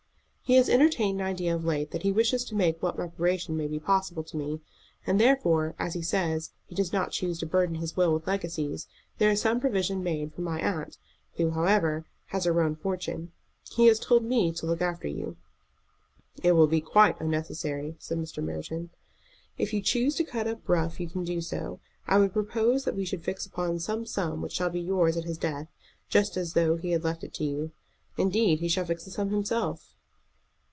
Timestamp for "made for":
10.03-10.41